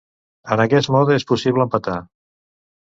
[0.55, 2.01] En aquest mode és possible empatar.